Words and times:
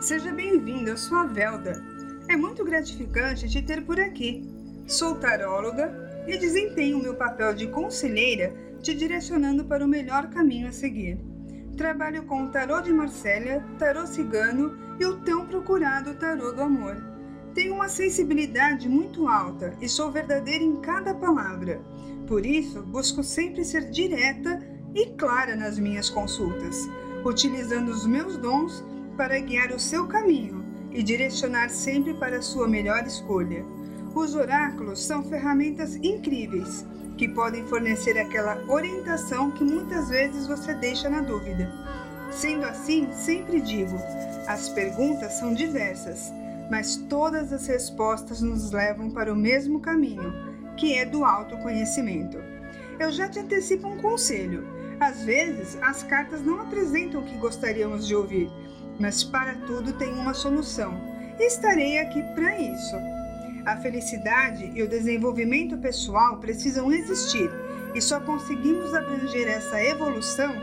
Seja 0.00 0.32
bem-vindo, 0.32 0.88
eu 0.88 0.96
sou 0.96 1.18
a 1.18 1.24
Velda. 1.24 1.84
É 2.26 2.34
muito 2.34 2.64
gratificante 2.64 3.46
te 3.50 3.60
ter 3.60 3.84
por 3.84 4.00
aqui. 4.00 4.42
Sou 4.86 5.16
taróloga 5.16 6.24
e 6.26 6.38
desempenho 6.38 7.02
meu 7.02 7.14
papel 7.14 7.52
de 7.52 7.66
conselheira 7.66 8.50
te 8.82 8.94
direcionando 8.94 9.62
para 9.62 9.84
o 9.84 9.88
melhor 9.88 10.30
caminho 10.30 10.68
a 10.68 10.72
seguir. 10.72 11.18
Trabalho 11.76 12.22
com 12.22 12.44
o 12.44 12.48
tarô 12.48 12.80
de 12.80 12.90
Marsella, 12.90 13.62
tarô 13.78 14.06
cigano 14.06 14.74
e 14.98 15.04
o 15.04 15.18
tão 15.18 15.44
procurado 15.44 16.14
tarô 16.14 16.50
do 16.50 16.62
amor. 16.62 16.96
Tenho 17.52 17.74
uma 17.74 17.90
sensibilidade 17.90 18.88
muito 18.88 19.28
alta 19.28 19.76
e 19.82 19.88
sou 19.88 20.10
verdadeira 20.10 20.64
em 20.64 20.80
cada 20.80 21.14
palavra. 21.14 21.78
Por 22.26 22.46
isso, 22.46 22.82
busco 22.82 23.22
sempre 23.22 23.66
ser 23.66 23.90
direta 23.90 24.66
e 24.94 25.10
clara 25.10 25.54
nas 25.54 25.78
minhas 25.78 26.08
consultas, 26.08 26.88
utilizando 27.22 27.90
os 27.90 28.06
meus 28.06 28.38
dons 28.38 28.82
para 29.16 29.38
guiar 29.38 29.72
o 29.72 29.78
seu 29.78 30.06
caminho 30.06 30.64
e 30.90 31.02
direcionar 31.02 31.70
sempre 31.70 32.14
para 32.14 32.38
a 32.38 32.42
sua 32.42 32.66
melhor 32.66 33.06
escolha. 33.06 33.64
Os 34.14 34.34
oráculos 34.34 35.04
são 35.04 35.22
ferramentas 35.22 35.94
incríveis 35.96 36.84
que 37.16 37.28
podem 37.28 37.64
fornecer 37.66 38.18
aquela 38.18 38.64
orientação 38.66 39.50
que 39.50 39.62
muitas 39.62 40.08
vezes 40.08 40.46
você 40.46 40.74
deixa 40.74 41.08
na 41.08 41.20
dúvida. 41.20 41.70
Sendo 42.30 42.64
assim, 42.64 43.08
sempre 43.12 43.60
digo: 43.60 43.96
as 44.48 44.68
perguntas 44.70 45.34
são 45.34 45.54
diversas, 45.54 46.32
mas 46.70 46.96
todas 46.96 47.52
as 47.52 47.66
respostas 47.66 48.40
nos 48.40 48.70
levam 48.70 49.10
para 49.10 49.32
o 49.32 49.36
mesmo 49.36 49.80
caminho, 49.80 50.32
que 50.76 50.94
é 50.94 51.04
do 51.04 51.24
autoconhecimento. 51.24 52.38
Eu 52.98 53.12
já 53.12 53.28
te 53.28 53.38
antecipo 53.38 53.88
um 53.88 53.98
conselho. 53.98 54.66
Às 54.98 55.22
vezes, 55.22 55.78
as 55.80 56.02
cartas 56.02 56.42
não 56.42 56.60
apresentam 56.60 57.20
o 57.20 57.24
que 57.24 57.36
gostaríamos 57.36 58.06
de 58.06 58.14
ouvir, 58.14 58.50
mas 59.00 59.24
para 59.24 59.54
tudo 59.66 59.94
tem 59.94 60.12
uma 60.12 60.34
solução. 60.34 61.00
Estarei 61.38 61.98
aqui 61.98 62.22
para 62.34 62.60
isso. 62.60 62.94
A 63.64 63.76
felicidade 63.78 64.70
e 64.74 64.82
o 64.82 64.88
desenvolvimento 64.88 65.76
pessoal 65.78 66.38
precisam 66.38 66.92
existir 66.92 67.50
e 67.94 68.00
só 68.00 68.20
conseguimos 68.20 68.94
abranger 68.94 69.48
essa 69.48 69.82
evolução 69.82 70.54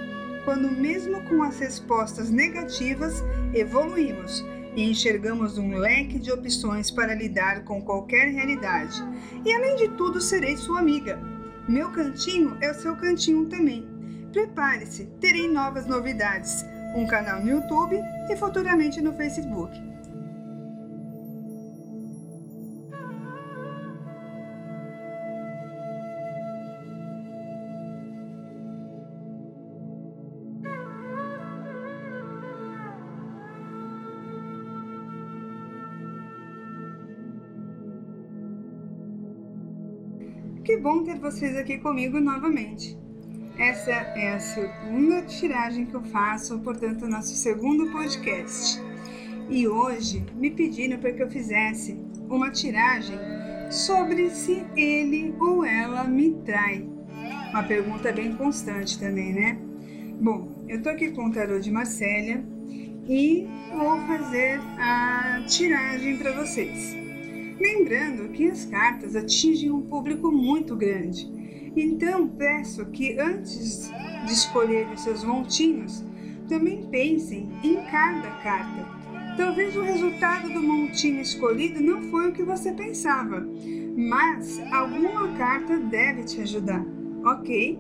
quando, 0.45 0.71
mesmo 0.71 1.21
com 1.23 1.43
as 1.43 1.59
respostas 1.59 2.29
negativas, 2.29 3.23
evoluímos 3.53 4.45
e 4.75 4.89
enxergamos 4.89 5.57
um 5.57 5.75
leque 5.75 6.19
de 6.19 6.31
opções 6.31 6.91
para 6.91 7.15
lidar 7.15 7.63
com 7.63 7.81
qualquer 7.81 8.29
realidade. 8.29 9.03
E 9.43 9.51
além 9.51 9.75
de 9.75 9.89
tudo, 9.89 10.21
serei 10.21 10.55
sua 10.55 10.79
amiga. 10.79 11.19
Meu 11.67 11.91
cantinho 11.91 12.55
é 12.61 12.71
o 12.71 12.75
seu 12.75 12.95
cantinho 12.95 13.45
também. 13.47 13.85
Prepare-se, 14.31 15.05
terei 15.19 15.49
novas 15.51 15.85
novidades 15.85 16.63
um 16.95 17.05
canal 17.05 17.41
no 17.41 17.49
YouTube 17.49 17.99
e 18.29 18.35
futuramente 18.35 19.01
no 19.01 19.13
Facebook. 19.13 19.87
Que 40.63 40.75
bom 40.75 41.01
ter 41.01 41.17
vocês 41.17 41.55
aqui 41.55 41.77
comigo 41.77 42.19
novamente. 42.19 43.06
Essa 43.57 43.89
é 43.89 44.33
a 44.33 44.39
segunda 44.39 45.23
tiragem 45.23 45.87
que 45.87 45.95
eu 45.95 46.03
faço, 46.03 46.59
portanto, 46.59 47.07
nosso 47.07 47.33
segundo 47.33 47.91
podcast. 47.91 48.79
E 49.49 49.67
hoje 49.67 50.23
me 50.35 50.51
pediram 50.51 50.99
para 50.99 51.11
que 51.11 51.23
eu 51.23 51.29
fizesse 51.29 51.97
uma 52.29 52.51
tiragem 52.51 53.17
sobre 53.71 54.29
se 54.29 54.63
ele 54.75 55.33
ou 55.39 55.65
ela 55.65 56.03
me 56.03 56.33
trai. 56.45 56.87
Uma 57.49 57.63
pergunta 57.63 58.11
bem 58.11 58.35
constante 58.35 58.99
também, 58.99 59.33
né? 59.33 59.57
Bom, 60.21 60.63
eu 60.67 60.81
tô 60.83 60.89
aqui 60.89 61.09
com 61.11 61.25
o 61.25 61.31
tarô 61.31 61.59
de 61.59 61.71
Marcélia 61.71 62.43
e 63.09 63.47
vou 63.73 63.99
fazer 64.05 64.59
a 64.77 65.43
tiragem 65.47 66.17
para 66.17 66.31
vocês. 66.33 67.06
Lembrando 67.59 68.29
que 68.29 68.49
as 68.49 68.65
cartas 68.65 69.15
atingem 69.15 69.71
um 69.71 69.81
público 69.81 70.31
muito 70.31 70.75
grande 70.75 71.37
então 71.79 72.27
peço 72.27 72.87
que 72.87 73.19
antes 73.19 73.91
de 74.25 74.33
escolher 74.33 74.87
os 74.91 75.03
seus 75.03 75.23
montinhos, 75.23 76.03
também 76.49 76.87
pensem 76.89 77.51
em 77.63 77.75
cada 77.91 78.31
carta. 78.41 78.97
Talvez 79.37 79.75
o 79.75 79.83
resultado 79.83 80.51
do 80.51 80.59
montinho 80.59 81.21
escolhido 81.21 81.79
não 81.79 82.01
foi 82.09 82.29
o 82.29 82.31
que 82.33 82.41
você 82.41 82.71
pensava, 82.71 83.47
mas 83.95 84.59
alguma 84.71 85.37
carta 85.37 85.77
deve 85.77 86.23
te 86.23 86.41
ajudar, 86.41 86.83
ok? 87.23 87.79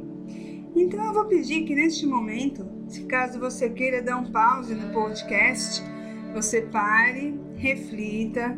Então 0.75 1.03
eu 1.03 1.13
vou 1.13 1.25
pedir 1.25 1.63
que 1.63 1.73
neste 1.73 2.05
momento, 2.05 2.67
se 2.87 3.03
caso 3.05 3.39
você 3.39 3.67
queira 3.67 4.03
dar 4.03 4.17
um 4.17 4.31
pause 4.31 4.75
no 4.75 4.93
podcast, 4.93 5.83
você 6.35 6.61
pare, 6.61 7.33
reflita, 7.55 8.55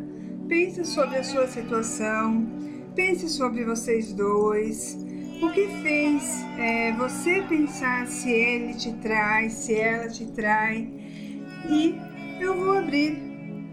pense 0.50 0.84
sobre 0.84 1.16
a 1.16 1.22
sua 1.22 1.46
situação, 1.46 2.44
pense 2.96 3.28
sobre 3.28 3.64
vocês 3.64 4.12
dois 4.12 4.98
o 5.40 5.48
que 5.52 5.68
fez 5.80 6.44
é, 6.58 6.92
você 6.92 7.40
pensar 7.48 8.08
se 8.08 8.28
ele 8.28 8.74
te 8.74 8.92
trai, 8.94 9.48
se 9.48 9.74
ela 9.74 10.08
te 10.08 10.26
trai. 10.26 10.92
E 11.68 11.94
eu 12.40 12.54
vou 12.58 12.76
abrir 12.76 13.16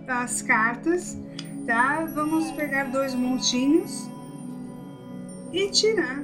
as 0.07 0.43
cartas, 0.43 1.17
tá? 1.65 2.05
Vamos 2.13 2.51
pegar 2.51 2.85
dois 2.85 3.15
montinhos 3.15 4.07
e 5.51 5.69
tirar 5.71 6.23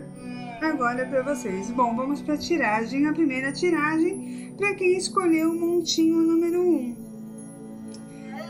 agora 0.62 1.06
para 1.08 1.24
vocês. 1.24 1.72
Bom, 1.72 1.96
vamos 1.96 2.22
para 2.22 2.35
a 2.35 2.38
tiragem. 2.38 3.08
A 3.08 3.14
primeira 3.14 3.52
tiragem 3.52 4.53
para 4.56 4.75
quem 4.75 4.96
escolheu 4.96 5.50
o 5.50 5.59
montinho 5.59 6.18
número 6.18 6.62
1. 6.62 6.66
Um. 6.66 6.96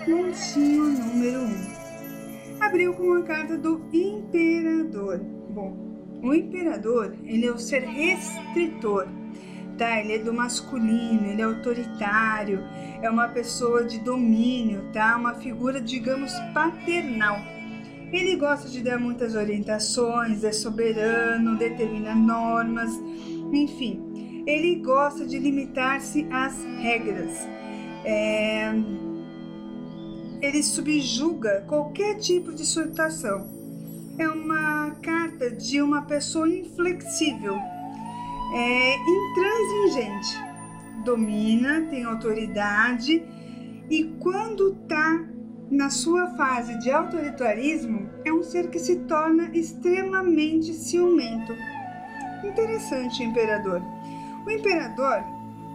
Montinho 0.05 0.83
número 0.83 1.39
1. 1.39 1.43
Um. 1.45 1.82
Abriu 2.65 2.93
com 2.93 3.13
a 3.13 3.23
carta 3.23 3.57
do 3.57 3.81
Imperador. 3.91 5.19
Bom, 5.49 6.19
o 6.23 6.33
imperador, 6.33 7.13
ele 7.25 7.45
é 7.45 7.51
o 7.51 7.59
ser 7.59 7.83
restritor, 7.83 9.05
tá? 9.77 9.99
Ele 9.99 10.13
é 10.13 10.19
do 10.19 10.33
masculino, 10.33 11.27
ele 11.27 11.41
é 11.41 11.45
autoritário, 11.45 12.63
é 13.01 13.09
uma 13.09 13.27
pessoa 13.27 13.83
de 13.83 13.99
domínio, 13.99 14.89
tá? 14.93 15.17
Uma 15.17 15.33
figura, 15.35 15.81
digamos, 15.81 16.31
paternal. 16.53 17.37
Ele 18.13 18.37
gosta 18.37 18.69
de 18.69 18.81
dar 18.81 18.97
muitas 18.97 19.35
orientações, 19.35 20.45
é 20.45 20.53
soberano, 20.53 21.57
determina 21.57 22.15
normas, 22.15 22.97
enfim. 23.51 24.43
Ele 24.47 24.75
gosta 24.75 25.25
de 25.25 25.37
limitar-se 25.37 26.25
às 26.31 26.63
regras. 26.81 27.45
É... 28.05 28.71
Ele 30.43 30.61
subjuga 30.61 31.63
qualquer 31.69 32.17
tipo 32.17 32.51
de 32.51 32.65
situação 32.65 33.47
é 34.19 34.27
uma 34.27 34.91
carta 35.01 35.49
de 35.49 35.81
uma 35.81 36.01
pessoa 36.01 36.49
inflexível, 36.49 37.55
é 38.53 38.95
intransigente, 38.97 40.37
domina, 41.05 41.87
tem 41.89 42.03
autoridade 42.03 43.23
e 43.89 44.03
quando 44.19 44.73
está 44.73 45.25
na 45.71 45.89
sua 45.89 46.27
fase 46.35 46.77
de 46.79 46.91
autoritarismo, 46.91 48.09
é 48.25 48.33
um 48.33 48.43
ser 48.43 48.69
que 48.69 48.79
se 48.79 48.97
torna 48.97 49.49
extremamente 49.53 50.73
ciumento. 50.73 51.55
Interessante, 52.43 53.23
imperador. 53.23 53.81
O 54.45 54.51
imperador, 54.51 55.23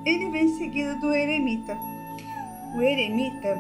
ele 0.05 0.29
vem 0.29 0.57
seguido 0.59 1.01
do 1.01 1.13
eremita. 1.13 1.75
O 2.77 2.83
eremita, 2.83 3.57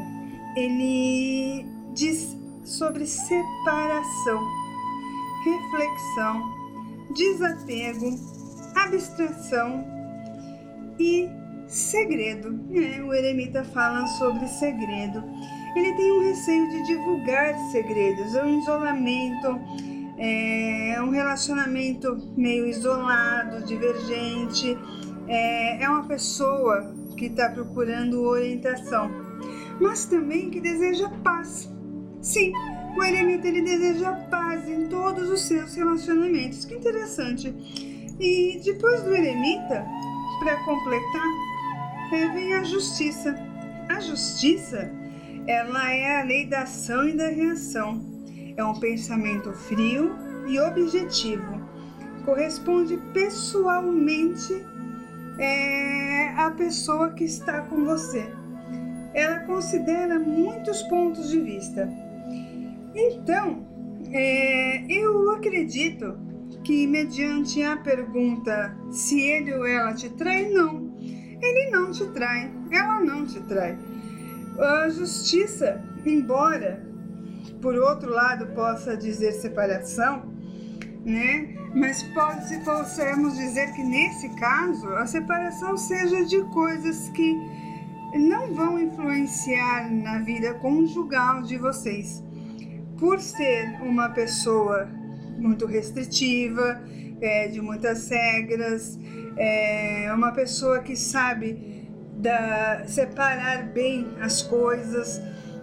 ele 0.58 1.66
diz 1.94 2.36
sobre 2.64 3.06
separação 3.06 4.40
reflexão, 5.44 6.42
desapego, 7.14 8.18
abstração 8.74 9.84
e 10.98 11.28
segredo. 11.66 12.60
É, 12.72 13.02
o 13.02 13.12
eremita 13.12 13.64
fala 13.64 14.06
sobre 14.06 14.46
segredo. 14.48 15.22
Ele 15.76 15.92
tem 15.94 16.12
um 16.12 16.22
receio 16.22 16.68
de 16.70 16.86
divulgar 16.86 17.54
segredos, 17.70 18.34
é 18.34 18.44
um 18.44 18.58
isolamento, 18.58 19.60
é 20.18 20.96
um 21.00 21.10
relacionamento 21.10 22.32
meio 22.36 22.66
isolado, 22.66 23.64
divergente. 23.64 24.76
É, 25.28 25.84
é 25.84 25.88
uma 25.88 26.04
pessoa 26.04 26.94
que 27.16 27.26
está 27.26 27.50
procurando 27.50 28.22
orientação, 28.22 29.10
mas 29.80 30.06
também 30.06 30.50
que 30.50 30.60
deseja 30.60 31.08
paz. 31.22 31.70
Sim, 32.20 32.52
o 32.96 33.02
eremita 33.02 33.46
ele 33.46 33.62
deseja 33.62 34.12
paz 34.30 34.68
em 34.68 34.88
todos 34.88 35.30
os 35.30 35.42
seus 35.42 35.74
relacionamentos. 35.74 36.64
Que 36.64 36.74
interessante. 36.74 37.54
E 38.18 38.60
depois 38.64 39.02
do 39.02 39.14
eremita, 39.14 39.86
para 40.40 40.64
completar, 40.64 41.28
vem 42.10 42.54
a 42.54 42.64
justiça. 42.64 43.34
A 43.88 44.00
justiça, 44.00 44.90
ela 45.46 45.92
é 45.92 46.20
a 46.20 46.24
lei 46.24 46.46
da 46.46 46.62
ação 46.62 47.08
e 47.08 47.16
da 47.16 47.28
reação. 47.28 48.04
É 48.56 48.64
um 48.64 48.78
pensamento 48.80 49.52
frio 49.52 50.16
e 50.48 50.58
objetivo. 50.58 51.68
Corresponde 52.24 52.96
pessoalmente 53.14 54.52
é, 55.38 56.34
à 56.36 56.50
pessoa 56.50 57.10
que 57.10 57.24
está 57.24 57.60
com 57.62 57.84
você. 57.84 58.37
Ela 59.14 59.40
considera 59.40 60.18
muitos 60.18 60.82
pontos 60.82 61.30
de 61.30 61.40
vista. 61.40 61.88
Então, 62.94 63.66
é, 64.12 64.84
eu 64.92 65.30
acredito 65.30 66.18
que, 66.64 66.86
mediante 66.86 67.62
a 67.62 67.76
pergunta 67.76 68.76
se 68.90 69.20
ele 69.20 69.54
ou 69.54 69.66
ela 69.66 69.94
te 69.94 70.08
trai, 70.10 70.48
não. 70.50 70.94
Ele 71.00 71.70
não 71.70 71.90
te 71.90 72.04
trai, 72.08 72.50
ela 72.70 73.00
não 73.00 73.24
te 73.24 73.40
trai. 73.40 73.78
A 74.58 74.88
justiça, 74.88 75.80
embora 76.04 76.88
por 77.60 77.74
outro 77.76 78.10
lado 78.10 78.46
possa 78.54 78.96
dizer 78.96 79.32
separação, 79.32 80.22
né? 81.04 81.54
Mas 81.74 82.02
pode, 82.14 82.48
se 82.48 82.58
possamos 82.60 83.36
dizer 83.36 83.72
que 83.72 83.82
nesse 83.82 84.28
caso 84.36 84.88
a 84.94 85.06
separação 85.06 85.76
seja 85.76 86.24
de 86.24 86.40
coisas 86.50 87.08
que 87.10 87.36
não 88.14 88.54
vão 88.54 88.80
influenciar 88.80 89.90
na 89.90 90.18
vida 90.20 90.54
conjugal 90.54 91.42
de 91.42 91.58
vocês. 91.58 92.22
Por 92.98 93.20
ser 93.20 93.80
uma 93.82 94.08
pessoa 94.08 94.88
muito 95.38 95.66
restritiva, 95.66 96.82
é, 97.20 97.48
de 97.48 97.60
muitas 97.60 98.08
regras, 98.08 98.98
é 99.36 100.12
uma 100.12 100.32
pessoa 100.32 100.80
que 100.80 100.96
sabe 100.96 101.86
da, 102.16 102.84
separar 102.86 103.68
bem 103.72 104.06
as 104.20 104.42
coisas, 104.42 105.20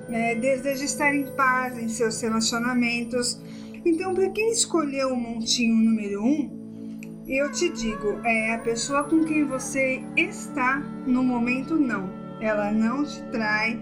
é, 0.09 0.35
deseja 0.35 0.85
estar 0.85 1.13
em 1.13 1.25
paz 1.35 1.77
em 1.77 1.89
seus 1.89 2.21
relacionamentos. 2.21 3.41
Então, 3.83 4.13
para 4.13 4.29
quem 4.29 4.51
escolheu 4.51 5.09
o 5.09 5.15
montinho 5.15 5.75
número 5.75 6.23
um, 6.23 7.23
eu 7.27 7.51
te 7.51 7.69
digo, 7.69 8.19
é 8.23 8.53
a 8.53 8.59
pessoa 8.59 9.03
com 9.03 9.23
quem 9.23 9.45
você 9.45 10.03
está 10.15 10.79
no 11.05 11.23
momento 11.23 11.75
não. 11.75 12.24
Ela 12.39 12.71
não 12.71 13.03
te 13.03 13.21
trai. 13.31 13.79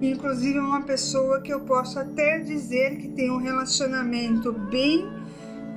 Inclusive, 0.00 0.58
é 0.58 0.60
uma 0.60 0.82
pessoa 0.82 1.40
que 1.40 1.52
eu 1.52 1.60
posso 1.60 1.98
até 1.98 2.38
dizer 2.38 2.96
que 2.98 3.08
tem 3.08 3.30
um 3.30 3.38
relacionamento 3.38 4.52
bem 4.52 5.08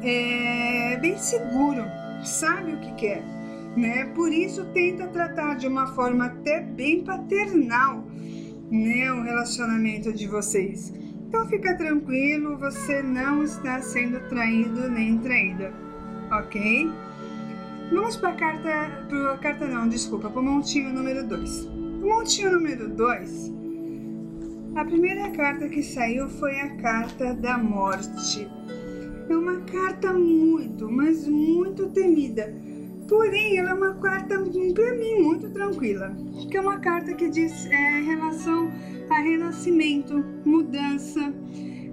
é, 0.02 0.98
bem 0.98 1.18
seguro, 1.18 1.84
sabe 2.24 2.74
o 2.74 2.80
que 2.80 2.94
quer, 2.96 3.24
né? 3.76 4.06
Por 4.16 4.32
isso 4.32 4.66
tenta 4.74 5.08
tratar 5.08 5.56
de 5.56 5.68
uma 5.68 5.88
forma 5.88 6.26
até 6.26 6.62
bem 6.62 7.04
paternal, 7.04 8.06
né, 8.70 9.12
o 9.12 9.24
relacionamento 9.24 10.12
de 10.12 10.28
vocês. 10.28 10.94
Então 11.28 11.48
fica 11.48 11.76
tranquilo, 11.76 12.58
você 12.58 13.02
não 13.02 13.44
está 13.44 13.82
sendo 13.82 14.20
traído 14.30 14.90
nem 14.90 15.18
traída, 15.18 15.74
ok? 16.32 16.90
Vamos 17.92 18.18
para 18.18 18.30
a 18.30 18.36
carta, 18.36 19.06
para 19.08 19.34
a 19.34 19.38
carta 19.38 19.68
não, 19.68 19.88
desculpa, 19.88 20.30
para 20.30 20.42
o 20.42 20.44
montinho 20.44 20.94
número 20.94 21.26
2. 21.26 21.77
Montinho 22.08 22.54
número 22.54 22.88
2, 22.88 23.54
a 24.76 24.86
primeira 24.86 25.30
carta 25.32 25.68
que 25.68 25.84
saiu 25.84 26.30
foi 26.30 26.58
a 26.58 26.78
carta 26.78 27.34
da 27.34 27.58
morte. 27.58 28.48
É 29.30 29.36
uma 29.36 29.60
carta 29.62 30.14
muito, 30.14 30.90
mas 30.90 31.28
muito 31.28 31.90
temida. 31.90 32.56
Porém, 33.10 33.58
ela 33.58 33.72
é 33.72 33.74
uma 33.74 33.94
carta, 33.96 34.36
para 34.40 34.96
mim, 34.96 35.22
muito 35.22 35.50
tranquila. 35.50 36.16
Que 36.50 36.56
é 36.56 36.62
uma 36.62 36.80
carta 36.80 37.14
que 37.14 37.30
diz 37.30 37.66
é, 37.66 38.02
relação 38.02 38.72
a 39.10 39.20
renascimento, 39.20 40.24
mudança, 40.46 41.34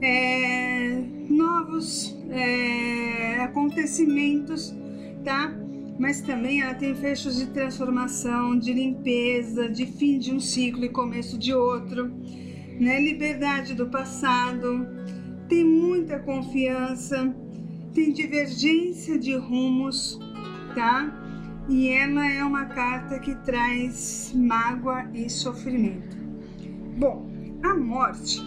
é, 0.01 1.03
novos 1.29 2.17
é, 2.31 3.41
acontecimentos, 3.41 4.73
tá? 5.25 5.64
Mas 5.99 6.21
também 6.21 6.61
ela 6.61 6.75
tem 6.75 6.95
fechos 6.95 7.37
de 7.37 7.47
transformação, 7.47 8.59
de 8.59 8.73
limpeza, 8.73 9.69
de 9.69 9.87
fim 9.87 10.19
de 10.19 10.33
um 10.33 10.41
ciclo 10.41 10.85
e 10.85 10.89
começo 10.89 11.39
de 11.39 11.55
outro, 11.55 12.13
né? 12.81 13.01
Liberdade 13.01 13.75
do 13.75 13.87
passado 13.87 14.87
tem 15.49 15.65
muita 15.65 16.19
confiança, 16.19 17.35
tem 17.93 18.13
divergência 18.13 19.19
de 19.19 19.37
rumos, 19.37 20.19
tá? 20.75 21.13
E 21.69 21.89
ela 21.89 22.31
é 22.31 22.43
uma 22.43 22.67
carta 22.67 23.19
que 23.19 23.35
traz 23.37 24.33
mágoa 24.35 25.09
e 25.15 25.31
sofrimento. 25.31 26.17
Bom, 26.99 27.31
a 27.63 27.75
morte, 27.75 28.41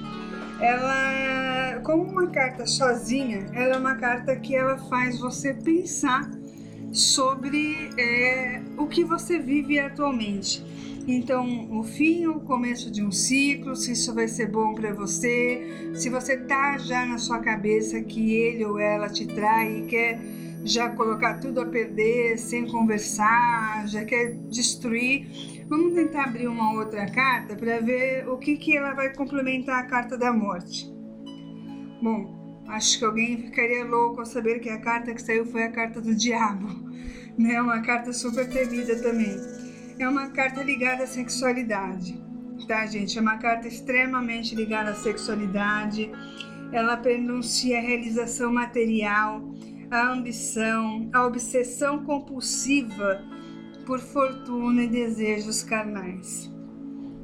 ela, 0.59 1.81
como 1.81 2.03
uma 2.03 2.27
carta 2.27 2.65
sozinha, 2.65 3.47
ela 3.53 3.75
é 3.75 3.77
uma 3.77 3.95
carta 3.95 4.35
que 4.35 4.55
ela 4.55 4.77
faz 4.89 5.19
você 5.19 5.53
pensar 5.53 6.29
sobre 6.97 7.89
é, 7.97 8.61
o 8.77 8.88
que 8.88 9.03
você 9.03 9.39
vive 9.39 9.79
atualmente 9.79 10.63
então, 11.07 11.71
o 11.71 11.83
fim, 11.83 12.27
o 12.27 12.41
começo 12.41 12.91
de 12.91 13.01
um 13.01 13.13
ciclo, 13.13 13.77
se 13.77 13.94
isso 13.94 14.13
vai 14.13 14.27
ser 14.27 14.47
bom 14.51 14.73
para 14.73 14.94
você, 14.94 15.89
se 15.95 16.09
você 16.09 16.35
tá 16.35 16.77
já 16.77 17.05
na 17.05 17.17
sua 17.17 17.39
cabeça 17.39 18.01
que 18.01 18.33
ele 18.33 18.65
ou 18.65 18.77
ela 18.77 19.07
te 19.07 19.25
trai 19.25 19.77
e 19.77 19.85
quer 19.85 20.19
já 20.65 20.89
colocar 20.89 21.39
tudo 21.39 21.61
a 21.61 21.65
perder 21.65 22.38
sem 22.38 22.67
conversar, 22.67 23.88
já 23.88 24.03
quer 24.03 24.33
destruir. 24.49 25.63
Vamos 25.69 25.94
tentar 25.94 26.25
abrir 26.25 26.47
uma 26.49 26.73
outra 26.73 27.09
carta 27.09 27.55
para 27.55 27.79
ver 27.79 28.27
o 28.27 28.38
que, 28.38 28.57
que 28.57 28.75
ela 28.75 28.94
vai 28.94 29.13
complementar 29.13 29.79
a 29.79 29.88
carta 29.88 30.17
da 30.17 30.33
morte. 30.33 30.94
Bom, 32.01 32.37
acho 32.68 33.00
que 33.00 33.06
alguém 33.06 33.38
ficaria 33.38 33.86
louco 33.86 34.19
ao 34.19 34.25
saber 34.25 34.60
que 34.60 34.69
a 34.69 34.80
carta 34.80 35.14
que 35.14 35.22
saiu 35.22 35.46
foi 35.46 35.64
a 35.64 35.72
carta 35.72 36.02
do 36.02 36.16
diabo, 36.16 36.68
né? 37.38 37.62
Uma 37.62 37.81
carta 37.81 38.14
super 38.14 38.48
temida 38.50 38.96
também 39.02 39.36
é 40.00 40.08
uma 40.08 40.30
carta 40.30 40.62
ligada 40.62 41.04
à 41.04 41.08
sexualidade, 41.08 42.24
tá, 42.68 42.86
gente? 42.86 43.18
É 43.18 43.21
uma 43.21 43.38
carta 43.38 43.68
extremamente 43.68 44.54
ligada 44.56 44.92
à 44.92 44.95
sexualidade. 44.95 46.12
Ela 46.71 46.97
pronuncia 46.97 47.78
a 47.78 47.81
realização 47.81 48.52
material, 48.54 49.42
a 49.90 50.12
ambição, 50.12 51.09
a 51.14 51.26
obsessão 51.26 52.04
compulsiva 52.04 53.24
por 53.86 54.00
fortuna 54.00 54.83
e 54.83 54.88
desejos 54.88 55.64
carnais, 55.64 56.52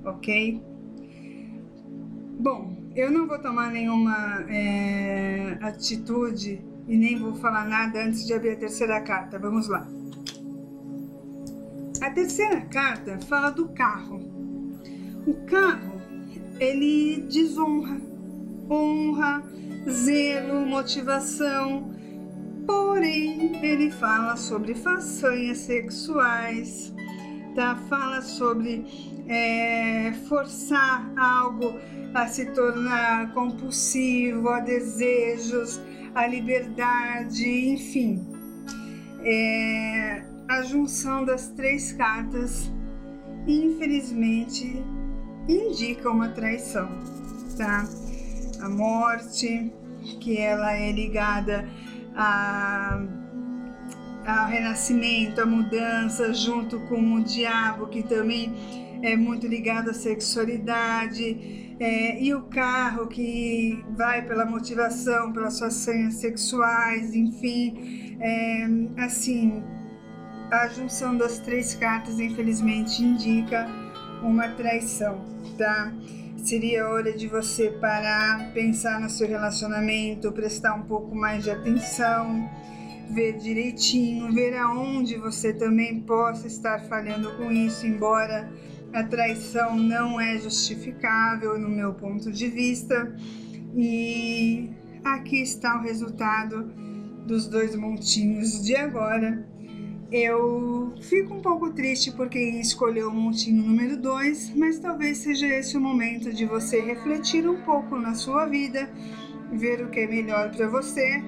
ok? 0.06 0.62
Bom, 2.40 2.83
eu 2.96 3.12
não 3.12 3.28
vou 3.28 3.40
tomar 3.40 3.72
nenhuma 3.72 4.46
é, 4.50 5.58
atitude 5.62 6.62
e 6.88 6.98
nem 6.98 7.18
vou 7.18 7.34
falar 7.36 7.66
nada 7.66 8.04
antes 8.04 8.26
de 8.26 8.34
abrir 8.34 8.52
a 8.52 8.56
terceira 8.56 9.02
carta. 9.02 9.40
Vamos 9.40 9.68
lá. 9.68 9.88
A 12.02 12.10
terceira 12.12 12.62
carta 12.62 13.18
fala 13.28 13.50
do 13.50 13.70
carro. 13.70 14.20
O 15.26 15.34
carro, 15.46 16.02
ele 16.60 17.26
desonra, 17.32 18.00
honra, 18.70 19.44
zelo, 19.90 20.66
motivação, 20.66 21.92
porém 22.68 23.58
ele 23.66 23.90
fala 23.90 24.36
sobre 24.36 24.76
façanhas 24.76 25.60
sexuais, 25.60 26.93
tá? 27.56 27.76
Fala 27.90 28.22
sobre 28.22 28.86
é, 29.28 30.14
forçar 30.28 31.12
algo 31.18 31.80
a 32.14 32.28
se 32.28 32.46
tornar 32.52 33.34
compulsivo, 33.34 34.50
a 34.50 34.60
desejos, 34.60 35.82
a 36.14 36.28
liberdade, 36.28 37.48
enfim. 37.70 38.26
É, 39.24 40.24
a 40.48 40.62
junção 40.62 41.26
das 41.26 41.50
três 41.50 41.92
cartas, 41.94 42.72
infelizmente, 43.48 44.84
indica 45.48 46.10
uma 46.10 46.30
traição, 46.30 46.90
tá? 47.58 47.86
A 48.62 48.70
morte, 48.70 49.74
que 50.20 50.38
ela 50.38 50.74
é 50.74 50.92
ligada 50.92 51.68
a 52.16 53.23
ao 54.25 54.48
renascimento, 54.48 55.42
a 55.42 55.46
mudança, 55.46 56.34
junto 56.34 56.80
com 56.82 57.15
o 57.15 57.24
diabo, 57.24 57.88
que 57.88 58.03
também 58.03 58.53
é 59.01 59.18
muito 59.18 59.46
ligado 59.48 59.89
à 59.89 59.94
sexualidade, 59.94 61.75
é, 61.80 62.22
e 62.22 62.34
o 62.34 62.44
carro 62.44 63.08
que 63.08 63.84
vai 63.98 64.22
pela 64.22 64.46
motivação, 64.46 65.34
pelas 65.34 65.56
suas 65.56 65.74
senhas 65.74 66.15
sexuais, 66.15 67.13
enfim, 67.13 68.18
é, 68.22 68.65
assim, 69.03 69.62
a 70.51 70.68
junção 70.68 71.18
das 71.18 71.39
três 71.39 71.75
cartas, 71.75 72.20
infelizmente, 72.20 73.03
indica 73.03 73.68
uma 74.22 74.48
traição, 74.50 75.25
tá? 75.58 75.92
Seria 76.38 76.88
hora 76.89 77.12
de 77.12 77.27
você 77.27 77.70
parar, 77.70 78.51
pensar 78.53 79.00
no 79.00 79.10
seu 79.10 79.27
relacionamento, 79.27 80.32
prestar 80.32 80.75
um 80.75 80.84
pouco 80.84 81.15
mais 81.15 81.44
de 81.44 81.51
atenção, 81.51 82.50
ver 83.10 83.38
direitinho, 83.38 84.32
ver 84.32 84.56
aonde 84.58 85.18
você 85.18 85.54
também 85.54 86.02
possa 86.02 86.48
estar 86.48 86.80
falhando 86.88 87.32
com 87.38 87.52
isso, 87.52 87.86
embora 87.86 88.50
A 88.94 89.04
traição 89.04 89.76
não 89.76 90.22
é 90.22 90.38
justificável 90.38 91.58
no 91.58 91.68
meu 91.68 91.96
ponto 91.96 92.32
de 92.32 92.48
vista. 92.48 93.16
E 93.76 94.70
aqui 95.04 95.42
está 95.42 95.80
o 95.80 95.82
resultado 95.82 96.72
dos 97.26 97.48
dois 97.48 97.76
montinhos 97.76 98.64
de 98.64 98.76
agora. 98.76 99.48
Eu 100.12 100.94
fico 101.02 101.34
um 101.34 101.42
pouco 101.42 101.72
triste 101.72 102.12
por 102.12 102.30
quem 102.30 102.62
escolheu 102.62 103.10
o 103.10 103.16
montinho 103.16 103.64
número 103.64 103.98
2, 103.98 104.54
mas 104.56 104.78
talvez 104.78 105.18
seja 105.18 105.48
esse 105.48 105.76
o 105.76 105.82
momento 105.82 106.32
de 106.32 106.46
você 106.46 106.80
refletir 106.80 107.50
um 107.50 107.64
pouco 107.64 107.98
na 107.98 108.14
sua 108.14 108.46
vida, 108.46 108.92
ver 109.52 109.84
o 109.84 109.90
que 109.90 110.02
é 110.02 110.08
melhor 110.08 110.52
para 110.56 110.68
você, 110.68 111.20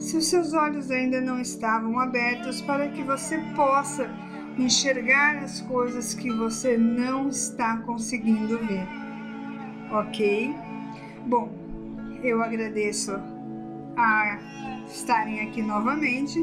se 0.00 0.16
os 0.16 0.26
seus 0.26 0.52
olhos 0.54 0.90
ainda 0.90 1.20
não 1.20 1.40
estavam 1.40 2.00
abertos 2.00 2.60
para 2.62 2.88
que 2.88 3.04
você 3.04 3.38
possa 3.54 4.10
enxergar 4.58 5.36
as 5.36 5.60
coisas 5.60 6.14
que 6.14 6.30
você 6.30 6.78
não 6.78 7.28
está 7.28 7.76
conseguindo 7.78 8.58
ver. 8.58 8.84
Ok? 9.92 10.52
Bom, 11.26 11.52
eu 12.22 12.42
agradeço 12.42 13.12
a 13.96 14.38
estarem 14.86 15.40
aqui 15.40 15.60
novamente. 15.62 16.38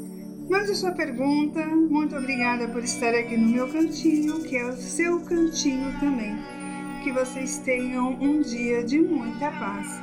Mande 0.49 0.73
sua 0.75 0.93
pergunta. 0.93 1.65
Muito 1.67 2.15
obrigada 2.15 2.69
por 2.69 2.81
estar 2.81 3.13
aqui 3.13 3.35
no 3.35 3.49
meu 3.49 3.67
cantinho, 3.67 4.41
que 4.43 4.55
é 4.55 4.65
o 4.65 4.77
seu 4.77 5.19
cantinho 5.19 5.91
também. 5.99 6.37
Que 7.03 7.11
vocês 7.11 7.57
tenham 7.59 8.13
um 8.13 8.39
dia 8.41 8.81
de 8.81 8.97
muita 8.97 9.51
paz. 9.51 10.01